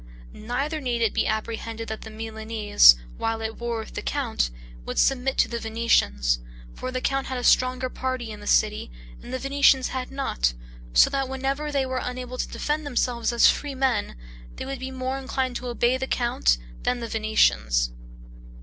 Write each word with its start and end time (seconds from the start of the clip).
Neither 0.33 0.81
need 0.81 1.03
it 1.03 1.13
be 1.13 1.27
apprehended 1.27 1.87
that 1.89 2.01
the 2.01 2.09
Milanese, 2.09 2.95
while 3.17 3.43
at 3.43 3.59
war 3.59 3.77
with 3.81 3.93
the 3.93 4.01
count, 4.01 4.49
would 4.83 4.97
submit 4.97 5.37
to 5.37 5.47
the 5.47 5.59
Venetians; 5.59 6.39
for 6.73 6.91
the 6.91 7.01
count 7.01 7.27
had 7.27 7.37
a 7.37 7.43
stronger 7.43 7.87
party 7.87 8.31
in 8.31 8.39
the 8.39 8.47
city, 8.47 8.89
and 9.21 9.31
the 9.31 9.37
Venetians 9.37 9.89
had 9.89 10.09
not, 10.11 10.55
so 10.95 11.11
that 11.11 11.29
whenever 11.29 11.71
they 11.71 11.85
were 11.85 12.01
unable 12.01 12.39
to 12.39 12.47
defend 12.47 12.83
themselves 12.83 13.31
as 13.31 13.51
freemen, 13.51 14.15
they 14.55 14.65
would 14.65 14.79
be 14.79 14.89
more 14.89 15.19
inclined 15.19 15.55
to 15.57 15.67
obey 15.67 15.97
the 15.97 16.07
count 16.07 16.57
than 16.81 16.99
the 16.99 17.07
Venetians. 17.07 17.91